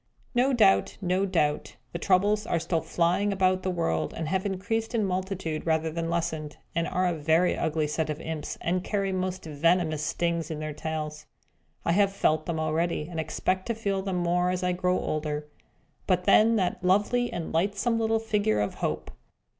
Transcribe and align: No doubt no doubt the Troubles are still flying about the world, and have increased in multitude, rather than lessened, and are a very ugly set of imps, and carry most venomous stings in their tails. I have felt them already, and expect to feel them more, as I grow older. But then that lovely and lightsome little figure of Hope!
No 0.33 0.51
doubt 0.51 0.97
no 0.99 1.27
doubt 1.27 1.75
the 1.93 1.99
Troubles 1.99 2.47
are 2.47 2.57
still 2.59 2.81
flying 2.81 3.31
about 3.31 3.61
the 3.61 3.69
world, 3.69 4.15
and 4.15 4.27
have 4.29 4.47
increased 4.47 4.95
in 4.95 5.05
multitude, 5.05 5.63
rather 5.67 5.91
than 5.91 6.09
lessened, 6.09 6.57
and 6.73 6.87
are 6.87 7.05
a 7.05 7.13
very 7.13 7.55
ugly 7.55 7.85
set 7.85 8.09
of 8.09 8.19
imps, 8.19 8.57
and 8.61 8.83
carry 8.83 9.11
most 9.11 9.45
venomous 9.45 10.01
stings 10.03 10.49
in 10.49 10.57
their 10.59 10.73
tails. 10.73 11.27
I 11.85 11.91
have 11.91 12.11
felt 12.11 12.47
them 12.47 12.59
already, 12.59 13.09
and 13.11 13.19
expect 13.19 13.67
to 13.67 13.75
feel 13.75 14.01
them 14.01 14.17
more, 14.17 14.49
as 14.49 14.63
I 14.63 14.71
grow 14.71 14.97
older. 14.97 15.45
But 16.07 16.23
then 16.23 16.55
that 16.55 16.83
lovely 16.83 17.31
and 17.31 17.53
lightsome 17.53 17.99
little 17.99 18.17
figure 18.17 18.59
of 18.59 18.73
Hope! 18.81 19.11